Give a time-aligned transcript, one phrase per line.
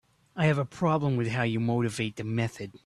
[0.35, 2.79] I have a problem with how you motivate the method.